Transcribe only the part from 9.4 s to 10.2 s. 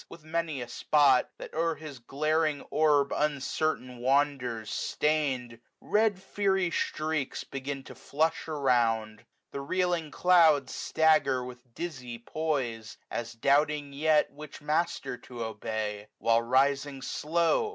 The reeling